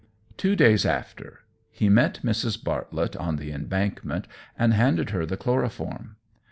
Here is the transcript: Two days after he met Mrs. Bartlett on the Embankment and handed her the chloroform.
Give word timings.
Two 0.35 0.55
days 0.55 0.83
after 0.83 1.41
he 1.69 1.87
met 1.87 2.21
Mrs. 2.23 2.63
Bartlett 2.63 3.15
on 3.17 3.35
the 3.35 3.51
Embankment 3.51 4.27
and 4.57 4.73
handed 4.73 5.11
her 5.11 5.27
the 5.27 5.37
chloroform. 5.37 6.15